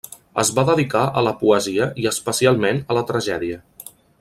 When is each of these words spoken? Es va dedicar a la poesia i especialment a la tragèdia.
Es 0.43 0.51
va 0.59 0.63
dedicar 0.69 1.01
a 1.19 1.23
la 1.27 1.33
poesia 1.41 1.87
i 2.05 2.07
especialment 2.13 2.81
a 2.95 2.99
la 3.01 3.05
tragèdia. 3.13 3.61